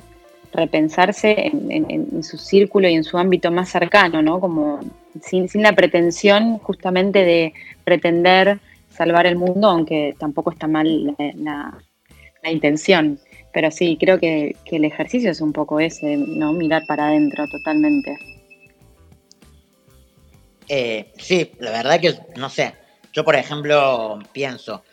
[0.52, 4.40] repensarse en, su círculo y en su ámbito más cercano, ¿no?
[4.40, 4.80] Como
[5.24, 8.60] sin, la pretensión justamente de pretender
[8.90, 11.78] salvar el mundo, aunque tampoco está mal la,
[12.52, 13.20] intención.
[13.54, 16.54] Pero sí, creo que, el ejercicio es un poco ese, ¿no?
[16.54, 18.18] Mirar para adentro totalmente.
[20.68, 22.74] Eh, sí, la verdad que, no sé,
[23.12, 24.84] yo por ejemplo pienso,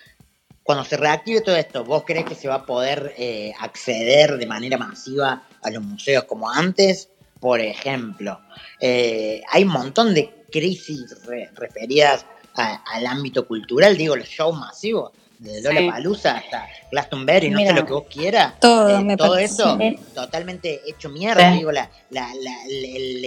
[0.68, 4.44] cuando se reactive todo esto, ¿vos crees que se va a poder eh, acceder de
[4.44, 7.09] manera masiva a los museos como antes?
[7.40, 8.40] Por ejemplo,
[8.81, 11.16] eh, hay un montón de crisis
[11.55, 17.73] referidas al ámbito cultural, digo, los shows masivos, desde Lola Palusa hasta Glastonbury, no sé
[17.73, 18.59] lo que vos quieras.
[18.61, 19.79] Todo, eh, todo eso
[20.14, 22.29] totalmente hecho mierda, digo, la, la,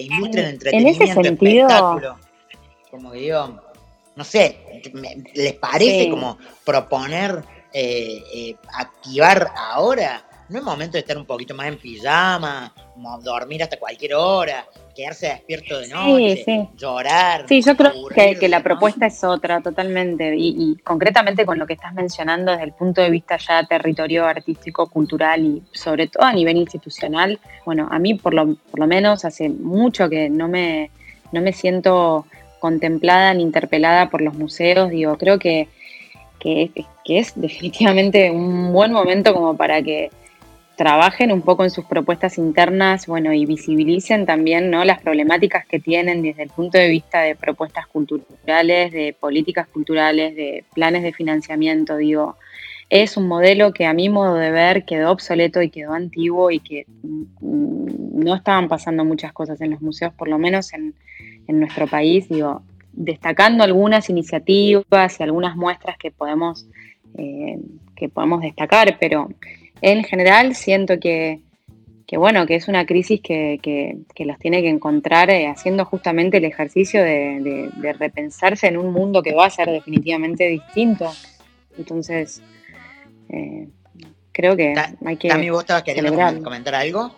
[0.02, 2.20] industria del entretenimiento, espectáculo.
[2.90, 3.62] Como que digo,
[4.16, 4.82] no sé,
[5.34, 10.26] ¿les parece como proponer eh, eh, activar ahora?
[10.52, 12.74] ¿No es momento de estar un poquito más en pijama,
[13.24, 17.46] dormir hasta cualquier hora, quedarse despierto de noche, llorar?
[17.48, 21.94] Sí, yo creo que, la propuesta es otra totalmente y, concretamente con lo que estás
[21.94, 26.58] mencionando desde el punto de vista ya territorio artístico, cultural y sobre todo a nivel
[26.58, 27.40] institucional.
[27.66, 30.92] Bueno, a mí por lo, por lo menos hace mucho que no me,
[31.32, 32.26] no me siento
[32.60, 35.70] contemplada ni interpelada por los museos, digo, creo que,
[36.42, 36.72] que,
[37.06, 40.10] es definitivamente un buen momento como para que
[40.76, 44.84] trabajen un poco en sus propuestas internas, bueno, y visibilicen también ¿no?
[44.84, 50.36] las problemáticas que tienen desde el punto de vista de propuestas culturales, de políticas culturales,
[50.36, 52.36] de planes de financiamiento, digo,
[52.90, 56.60] es un modelo que a mi modo de ver quedó obsoleto y quedó antiguo y
[56.60, 60.94] que mm, no estaban pasando muchas cosas en los museos, por lo menos en,
[61.48, 66.68] en nuestro país, digo, destacando algunas iniciativas y algunas muestras que podemos,
[67.18, 67.60] eh,
[67.96, 69.30] que podemos destacar, pero
[69.82, 71.42] en general siento que,
[72.14, 76.46] bueno, que es una crisis que, que, los tiene que encontrar eh, haciendo justamente el
[76.46, 81.12] ejercicio de, repensarse en un mundo que va a ser definitivamente distinto.
[81.78, 82.42] Entonces,
[83.30, 83.68] eh,
[84.32, 84.74] creo que
[85.06, 85.30] hay que...
[85.30, 87.12] También vos estabas queriendo comentar algo.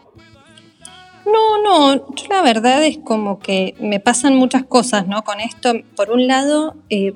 [1.25, 5.23] No, no, yo la verdad es como que me pasan muchas cosas, ¿no?
[5.23, 7.13] Con esto, por un lado, eh,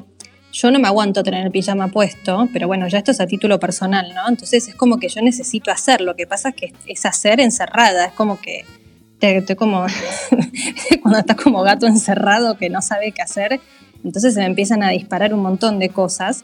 [0.58, 3.60] yo no me aguanto tener el pijama puesto, pero bueno, ya esto es a título
[3.60, 4.28] personal, ¿no?
[4.28, 8.06] Entonces es como que yo necesito hacer, lo que pasa es que es hacer encerrada,
[8.06, 8.66] es como que
[9.22, 9.86] estoy como,
[11.02, 13.62] cuando estás como gato encerrado que no sabe qué hacer,
[14.04, 16.44] entonces se me empiezan a disparar un montón de cosas.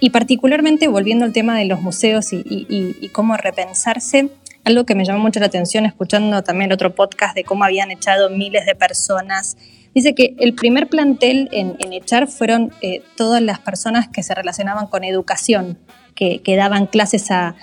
[0.00, 4.30] Y particularmente volviendo al tema de los museos y cómo repensarse,
[4.64, 8.30] algo que me llamó mucho la atención escuchando también otro podcast de cómo habían echado
[8.30, 9.56] miles de personas.
[9.94, 14.88] Dice que el primer plantel en, echar fueron eh, todas las personas que se relacionaban
[14.88, 15.78] con educación,
[16.14, 17.54] que, daban clases a,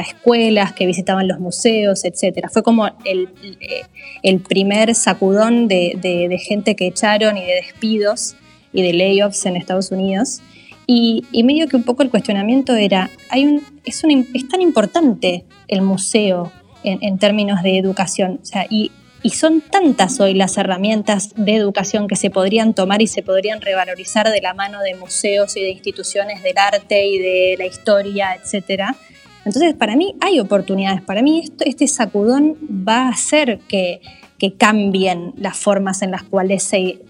[0.00, 2.48] escuelas, que visitaban los museos, etc.
[2.52, 3.28] Fue como el,
[3.60, 3.82] eh,
[4.22, 8.36] el primer sacudón de, de, gente que echaron y de despidos
[8.72, 10.40] y de layoffs en Estados Unidos.
[10.86, 15.44] Y, medio que un poco el cuestionamiento era, hay un, es, un, es tan importante
[15.68, 16.50] el museo
[16.82, 18.90] en, términos de educación, o sea, y,
[19.22, 23.60] y, son tantas hoy las herramientas de educación que se podrían tomar y se podrían
[23.60, 28.34] revalorizar de la mano de museos y de instituciones del arte y de la historia,
[28.34, 28.96] etcétera.
[29.44, 31.02] Entonces, para mí hay oportunidades.
[31.02, 34.00] Para mí esto, este sacudón va a hacer que,
[34.38, 37.00] que cambien las formas en las cuales se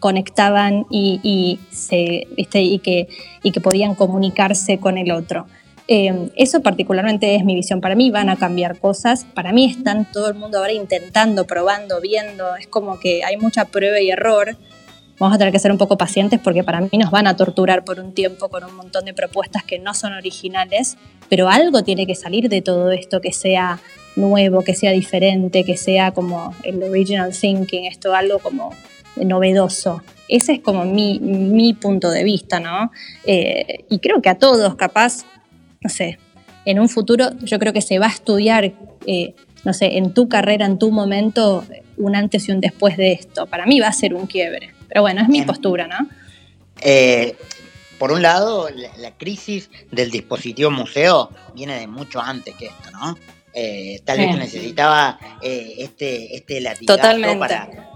[0.00, 3.08] conectaban y, se, y, que,
[3.42, 5.46] y que podían comunicarse con el otro.
[5.92, 7.80] Eh, eso particularmente es mi visión.
[7.80, 9.26] Para mí van a cambiar cosas.
[9.34, 12.54] Para mí están todo el mundo ahora intentando, probando, viendo.
[12.54, 14.56] Es como que hay mucha prueba y error.
[15.18, 17.84] Vamos a tener que ser un poco pacientes porque para mí nos van a torturar
[17.84, 20.96] por un tiempo con un montón de propuestas que no son originales,
[21.28, 23.80] pero algo tiene que salir de todo esto que sea
[24.14, 28.70] nuevo, que sea diferente, que sea como el original thinking, esto algo como
[29.16, 30.02] novedoso.
[30.28, 32.92] Ese es como mi, punto de vista, ¿no?
[33.26, 35.24] Eh, y creo que a todos, capaz,
[35.80, 36.18] no sé,
[36.64, 38.72] en un futuro yo creo que se va a estudiar,
[39.06, 41.64] eh, no sé, en tu carrera, en tu momento,
[41.96, 43.46] un antes y un después de esto.
[43.46, 44.74] Para mí va a ser un quiebre.
[44.88, 46.08] Pero bueno, es mi postura, ¿no?
[46.80, 47.36] Eh,
[47.98, 53.16] por un lado, la, crisis del dispositivo museo viene de mucho antes que esto, ¿no?
[53.52, 57.38] Eh, tal vez necesitaba eh, este, este latigazo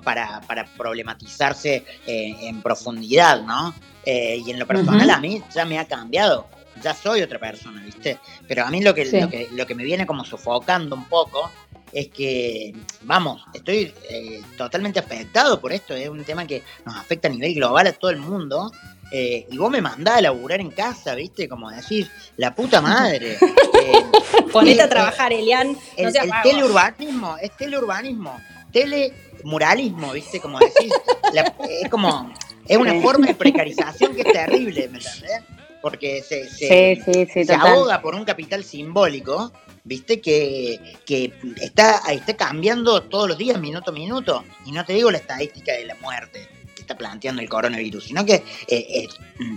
[0.02, 3.74] para, para, problematizarse eh, en profundidad, ¿no?
[4.06, 6.46] y en lo personal a mí ya me ha cambiado,
[6.84, 8.18] ya soy otra persona, ¿viste?
[8.46, 11.50] Pero a mí lo que, lo que, lo que me viene como sofocando un poco
[11.92, 13.94] es que, vamos, estoy
[14.56, 18.10] totalmente afectado por esto, es un tema que nos afecta a nivel global a todo
[18.10, 18.70] el mundo
[19.10, 21.48] eh, y vos me mandás a laburar en casa, ¿viste?
[21.48, 23.38] Como decir, la puta madre.
[23.86, 24.02] Eh,
[24.52, 25.76] Ponete a trabajar, Elian.
[25.96, 28.40] el, teleurbanismo, es teleurbanismo,
[28.72, 30.40] telemuralismo, ¿viste?
[30.40, 30.90] Como decir,
[31.82, 32.32] es como,
[32.66, 35.42] es una forma de precarización que es terrible, ¿me entendés?
[35.84, 39.52] Porque se, se, ahoga por un capital simbólico,
[39.84, 40.18] ¿viste?
[40.18, 44.44] Que, que está, está cambiando todos los días, minuto a minuto.
[44.64, 46.48] Y no te digo la estadística de la muerte
[46.84, 49.08] está planteando el coronavirus, sino que eh, eh,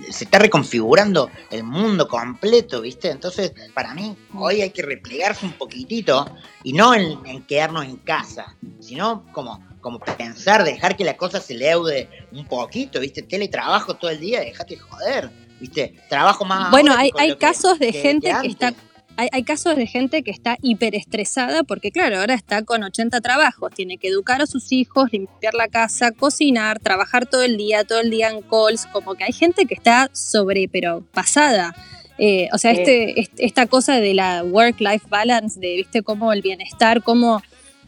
[0.10, 3.12] se está reconfigurando el mundo completo, ¿viste?
[3.12, 6.26] Entonces, para mí, hoy hay que replegarse un poquitito
[6.64, 11.54] y no en, quedarnos en casa, sino como, como pensar, dejar que la cosa se
[11.54, 13.22] leude un poquito, ¿viste?
[13.22, 15.96] Teletrabajo todo el día, dejate joder, ¿viste?
[16.10, 16.72] Trabajo más.
[16.72, 18.74] Bueno, hay, hay casos de gente que está
[19.18, 23.98] hay, casos de gente que está hiperestresada porque, claro, ahora está con 80 trabajos, tiene
[23.98, 28.12] que educar a sus hijos, limpiar la casa, cocinar, trabajar todo el día, todo el
[28.12, 31.76] día en calls, como que hay gente que está sobre, pero pasada.
[32.20, 37.02] Eh, o sea, este, esta cosa de la work-life balance, de, viste, cómo el bienestar,
[37.02, 37.42] cómo,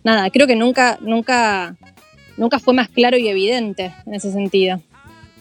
[0.04, 1.78] nada, creo que nunca, nunca,
[2.38, 4.82] nunca fue más claro y evidente en ese sentido.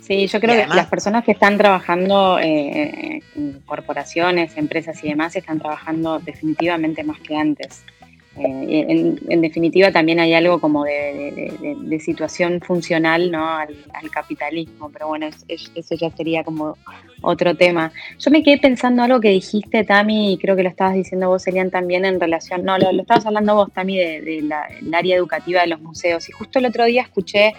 [0.09, 5.37] Sí, yo creo que las personas que están trabajando eh, en corporaciones, empresas y demás
[5.37, 7.85] están trabajando definitivamente más que antes.
[8.39, 13.47] Eh, en, definitiva también hay algo como de, situación funcional ¿no?
[13.51, 13.77] al,
[14.11, 16.79] capitalismo, pero bueno, eso ya sería como
[17.21, 17.93] otro tema.
[18.19, 21.47] Yo me quedé pensando algo que dijiste, Tami, y creo que lo estabas diciendo vos,
[21.47, 24.51] Elian, también en relación, no, lo, estabas hablando vos, Tami, del
[24.95, 27.53] área educativa de los museos, y justo el otro día escuché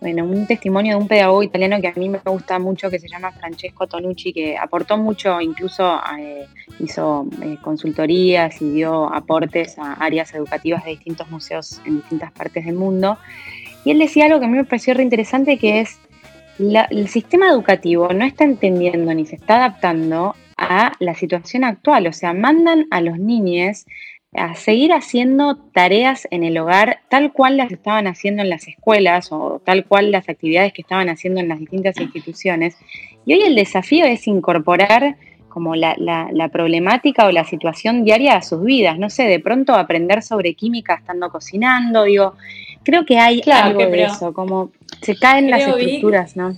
[0.00, 3.08] bueno, un testimonio de un pedagogo italiano que a mí me gusta mucho, que se
[3.08, 6.46] llama Francesco Tonucci, que aportó mucho, incluso eh,
[6.78, 12.64] hizo eh, consultorías y dio aportes a áreas educativas de distintos museos en distintas partes
[12.64, 13.18] del mundo.
[13.84, 15.98] Y él decía algo que a mí me pareció re interesante, que es
[16.58, 22.12] el sistema educativo no está entendiendo ni se está adaptando a la situación actual, o
[22.12, 23.86] sea, mandan a los niños
[24.32, 29.32] a seguir haciendo tareas en el hogar tal cual las estaban haciendo en las escuelas
[29.32, 32.76] o tal cual las actividades que estaban haciendo en las distintas instituciones.
[33.26, 35.16] Y hoy el desafío es incorporar
[35.48, 35.96] como la,
[36.52, 38.98] problemática o la situación diaria a sus vidas.
[38.98, 42.34] No sé, de pronto aprender sobre química estando cocinando, digo,
[42.84, 44.70] creo que hay algo de eso, como
[45.02, 46.56] se caen las estructuras, ¿no?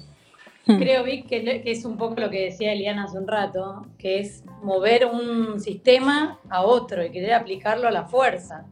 [0.78, 4.44] Creo, Vic, que, es un poco lo que decía Eliana hace un rato, que es
[4.62, 8.66] mover un sistema a otro y querer aplicarlo a la fuerza,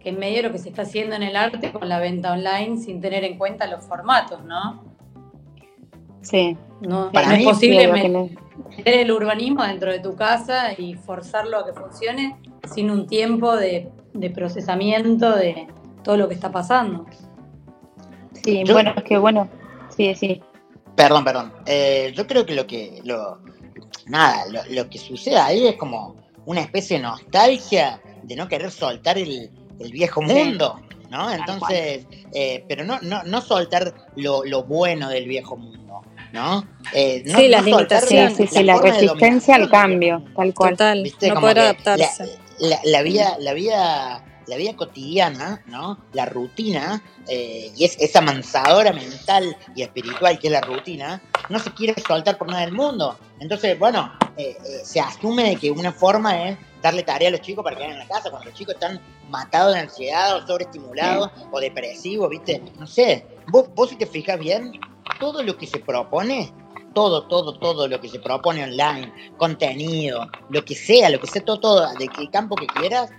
[0.00, 2.32] que en medio de lo que se está haciendo en el arte con la venta
[2.32, 4.82] online sin tener en cuenta los formatos, ¿no?
[6.22, 6.56] Sí.
[6.80, 8.38] No, es posible meter
[8.84, 12.36] el urbanismo dentro de tu casa y forzarlo a que funcione
[12.72, 13.90] sin un tiempo de,
[14.34, 15.68] procesamiento de
[16.02, 17.06] todo lo que está pasando.
[18.44, 19.48] Sí, bueno, es que bueno,
[19.96, 20.40] sí, sí.
[20.98, 21.52] Perdón, perdón.
[21.64, 23.00] Eh, yo creo que lo que.
[23.04, 23.38] Lo,
[24.06, 29.16] nada, lo, que sucede ahí es como una especie de nostalgia de no querer soltar
[29.16, 29.48] el,
[29.92, 31.30] viejo mundo, ¿no?
[31.30, 36.66] Entonces, eh, pero no, no, no soltar lo, bueno del viejo mundo, ¿no?
[36.92, 40.70] Eh, sí, las limitaciones, sí, sí, la resistencia al cambio, tal cual.
[40.72, 42.38] Total, no poder adaptarse.
[42.58, 45.98] La, la, vida, la vida la vida cotidiana, ¿no?
[46.12, 51.58] La rutina, eh, y es esa mansadora mental y espiritual que es la rutina, no
[51.58, 53.16] se quiere soltar por nada del mundo.
[53.40, 57.62] Entonces, bueno, eh, eh, se asume que una forma es darle tarea a los chicos
[57.62, 61.60] para que en la casa, cuando los chicos están matados de ansiedad o sobreestimulados o
[61.60, 62.62] depresivos, ¿viste?
[62.78, 64.72] No sé, vos, vos si te fijas bien,
[65.20, 66.52] todo lo que se propone
[66.94, 71.44] todo, todo, todo lo que se propone online, contenido, lo que sea, lo que sea,
[71.44, 73.10] todo, todo, de qué campo que quieras,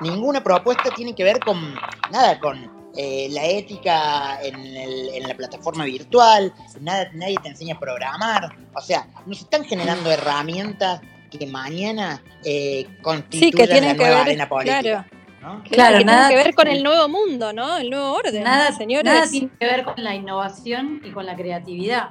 [0.00, 1.74] ninguna propuesta tiene que ver con
[2.10, 8.56] nada, con eh, la ética en, la plataforma virtual, nada, nadie te enseña a programar,
[8.74, 11.00] o sea, nos están generando herramientas
[11.30, 15.06] que mañana eh, constituyan la nueva arena política.
[15.40, 15.62] Claro.
[15.70, 17.78] Claro, que nada, tiene que ver con el nuevo mundo, ¿no?
[17.78, 18.44] El nuevo orden.
[18.44, 19.04] Nada, señores.
[19.04, 22.10] Nada tiene que ver con la innovación y con la creatividad.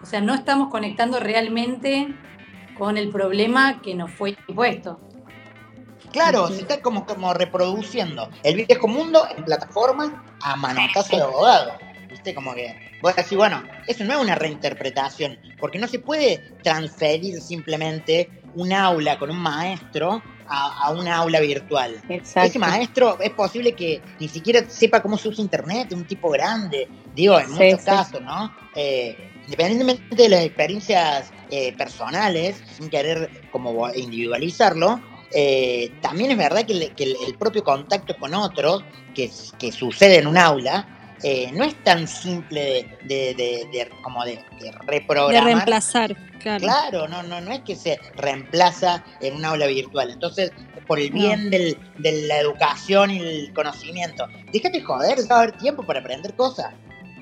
[0.00, 2.14] O sea, no estamos conectando realmente
[2.78, 5.00] con el problema que nos fue impuesto.
[6.12, 11.72] Claro, se está como, como reproduciendo el viejo mundo en plataforma a manotazo de abogado.
[12.08, 12.34] ¿Viste?
[12.34, 17.40] Como que vos decís, bueno, eso no es una reinterpretación, porque no se puede transferir
[17.40, 22.02] simplemente un aula con un maestro a, un aula virtual.
[22.08, 26.88] Ese maestro es posible que ni siquiera sepa cómo se usa internet, un tipo grande,
[27.14, 28.52] digo, en muchos casos, ¿no?
[28.74, 35.00] Eh, independientemente de las experiencias eh, personales, sin querer como individualizarlo,
[35.32, 40.38] eh, también es verdad que, el, propio contacto con otros, que, que sucede en un
[40.38, 40.86] aula,
[41.22, 44.42] eh, no es tan simple de, como de,
[44.86, 45.44] reprogramar.
[45.44, 46.64] De reemplazar, claro.
[46.64, 50.10] Claro, no, no, no es que se reemplaza en un aula virtual.
[50.10, 50.50] Entonces,
[50.86, 51.76] por el bien de
[52.26, 56.72] la educación y el conocimiento, déjate joder, ya va a haber tiempo para aprender cosas.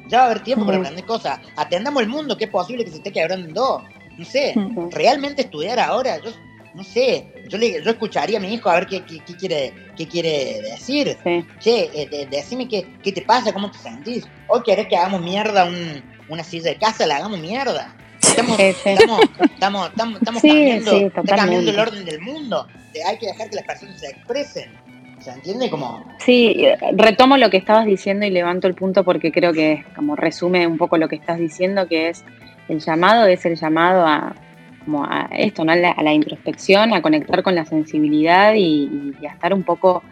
[0.08, 1.40] Ya va a haber tiempo para aprender cosas.
[1.56, 3.82] Atendamos el mundo, que es posible que se esté quebrando en dos.
[4.16, 4.54] No sé,
[4.90, 6.30] realmente estudiar ahora, yo
[6.78, 10.62] no sé, yo, le, yo escucharía a mi hijo a ver qué, quiere, qué quiere
[10.62, 11.16] decir.
[11.58, 14.24] Che, eh, decime qué, qué, te pasa, cómo te sentís.
[14.46, 17.96] Hoy querés que hagamos mierda un, una silla de casa, la hagamos mierda.
[18.22, 22.68] Estamos, estamos, estamos, estamos, cambiando, está cambiando el orden del mundo.
[23.08, 24.70] Hay que dejar que las personas se expresen.
[25.18, 25.68] ¿Se entiende?
[25.70, 26.06] Como...
[26.24, 30.64] Sí, retomo lo que estabas diciendo y levanto el punto porque creo que como resume
[30.68, 32.24] un poco lo que estás diciendo, que es
[32.68, 34.36] el llamado es el llamado a,
[34.84, 35.72] como a esto, ¿no?
[35.72, 40.02] a, la, introspección, a conectar con la sensibilidad y, a estar un poco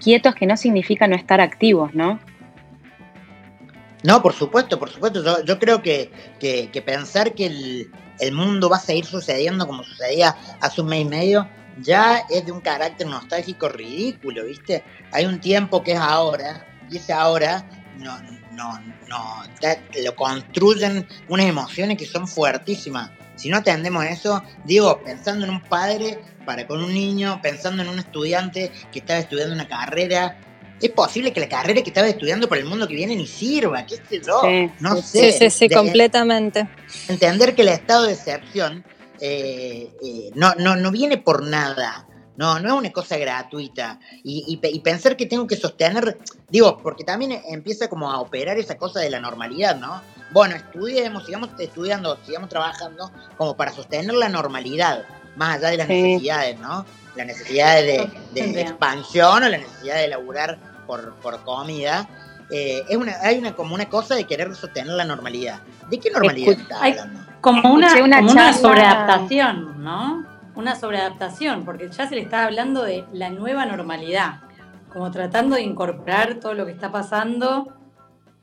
[0.00, 2.18] quietos, que no significa no estar activos, ¿no?
[4.02, 5.44] No, por supuesto, por supuesto.
[5.44, 6.10] Yo, creo que,
[6.84, 7.46] pensar que
[8.20, 11.48] el, mundo va a seguir sucediendo como sucedía hace un mes y medio,
[11.80, 14.84] ya es de un carácter nostálgico ridículo, ¿viste?
[15.12, 18.16] Hay un tiempo que es ahora, y ese ahora no,
[18.52, 19.42] no, no,
[20.04, 23.10] lo construyen unas emociones que son fuertísimas.
[23.36, 27.88] Si no atendemos eso, digo, pensando en un padre para con un niño, pensando en
[27.88, 30.38] un estudiante que estaba estudiando una carrera,
[30.80, 33.86] es posible que la carrera que estaba estudiando por el mundo que viene ni sirva,
[33.86, 34.42] qué sé yo,
[34.80, 35.32] no sé.
[35.32, 36.68] Sí, sí, sí, completamente.
[37.08, 38.84] Entender que el estado de excepción
[39.20, 42.06] eh, eh, no, no, no viene por nada.
[42.36, 43.98] No, no es una cosa gratuita.
[44.22, 46.18] Y, pensar que tengo que sostener,
[46.48, 50.02] digo, porque también empieza como a operar esa cosa de la normalidad, ¿no?
[50.32, 55.04] Bueno, estudiemos, sigamos estudiando, sigamos trabajando como para sostener la normalidad,
[55.36, 56.84] más allá de las necesidades, ¿no?
[57.14, 58.10] La necesidad de,
[58.60, 62.08] expansión o la necesidad de laburar por, por comida.
[62.50, 65.60] Eh, es una, hay una como una cosa de querer sostener la normalidad.
[65.88, 67.20] ¿De qué normalidad está hablando?
[67.40, 70.35] Como una, como una sobreadaptación, ¿no?
[70.56, 74.40] Una sobreadaptación, porque ya se le está hablando de la nueva normalidad,
[74.92, 77.72] como tratando de incorporar todo lo que está pasando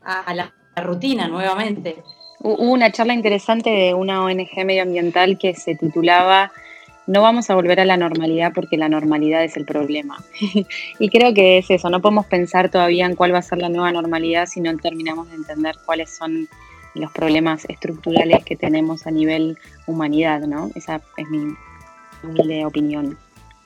[0.02, 2.02] a, la, rutina nuevamente.
[2.40, 6.50] Hubo una charla interesante de una ONG medioambiental que se titulaba
[7.06, 10.18] No vamos a volver a la normalidad porque la normalidad es el problema.
[10.98, 13.68] y creo que es eso, no podemos pensar todavía en cuál va a ser la
[13.68, 16.48] nueva normalidad si no terminamos de entender cuáles son
[16.94, 20.70] los problemas estructurales que tenemos a nivel humanidad, ¿no?
[20.74, 21.54] Esa es mi,
[22.32, 23.18] de opinión.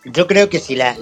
[0.05, 0.95] Yo creo que si la,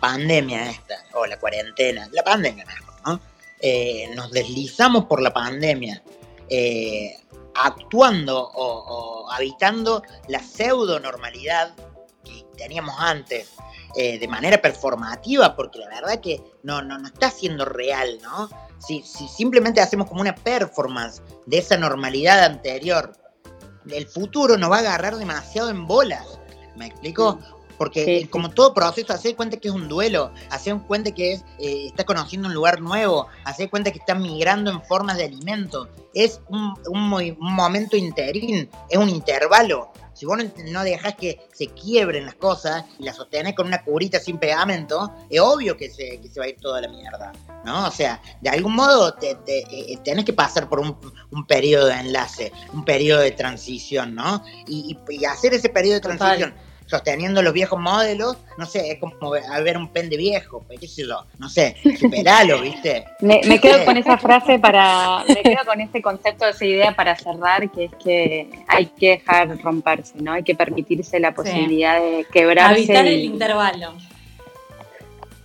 [0.00, 3.20] pandemia esta, o la cuarentena, la pandemia mejor, ¿no?
[3.60, 6.02] Eh, nos deslizamos por la pandemia,
[6.48, 7.16] eh,
[7.54, 11.74] actuando o, habitando la pseudo normalidad
[12.22, 13.50] que teníamos antes
[13.96, 18.48] eh, de manera performativa, porque la verdad que no, no, no está siendo real, ¿no?
[18.78, 23.12] Si, si simplemente hacemos como una performance de esa normalidad anterior,
[23.90, 26.38] el futuro nos va a agarrar demasiado en bolas
[26.76, 27.38] ¿Me explico?
[27.78, 31.86] Porque como todo proceso, hacer cuenta que es un duelo, hacer cuenta que es, eh,
[31.86, 35.88] está conociendo un lugar nuevo, hacer cuenta que está migrando en formas de alimento.
[36.14, 39.90] Es un, un, momento interín, es un intervalo.
[40.16, 44.18] Si vos no, dejás que se quiebren las cosas y las sostenés con una curita
[44.18, 47.32] sin pegamento, es obvio que se, que se va a ir toda la mierda.
[47.66, 47.86] ¿no?
[47.86, 50.96] O sea, de algún modo te, eh, tenés que pasar por un,
[51.30, 54.42] un, periodo de enlace, un periodo de transición, ¿no?
[54.66, 56.54] Y, y, hacer ese periodo de transición
[56.86, 60.88] sosteniendo los viejos modelos, no sé, es como ver un pen de viejo, pues, qué
[60.88, 63.04] sé yo, no sé, superalo, ¿viste?
[63.20, 67.70] me, quedo con esa frase para, me quedo con ese concepto, esa idea para cerrar,
[67.70, 70.32] que es que hay que dejar romperse, ¿no?
[70.32, 72.82] Hay que permitirse la posibilidad de quebrarse.
[72.82, 73.94] Habitar el intervalo.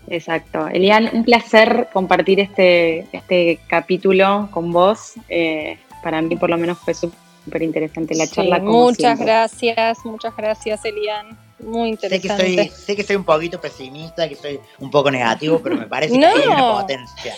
[0.08, 0.68] Exacto.
[0.68, 5.14] Elian, un placer compartir este, este capítulo con vos.
[5.30, 8.60] Eh, para mí por lo menos fue súper súper interesante la charla.
[8.60, 11.38] muchas gracias, muchas gracias Elian.
[11.60, 12.44] Muy interesante.
[12.44, 15.76] Sé que, soy, sé que soy un poquito pesimista, que soy un poco negativo, pero
[15.76, 17.36] me parece que hay una potencia.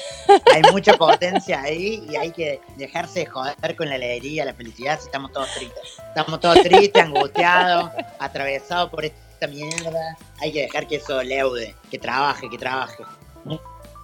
[0.54, 4.98] Hay mucha potencia ahí y hay que dejarse de joder con la alegría, la felicidad
[5.00, 5.98] si estamos todos tristes.
[6.08, 10.18] Estamos todos tristes, angustiados, atravesados por esta mierda.
[10.42, 13.04] Hay que dejar que eso leude, que trabaje, que trabaje.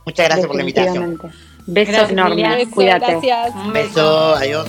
[0.05, 1.17] Muchas gracias por la invitación.
[1.65, 2.35] Beso Gracias, enorme.
[2.35, 2.57] Lilian.
[2.57, 3.11] Beso, Cuídate.
[3.11, 3.55] Gracias.
[3.55, 4.67] Un Beso, adiós.